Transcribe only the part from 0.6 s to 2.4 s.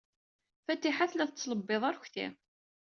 Fatiḥa tella tettlebbiḍ arekti.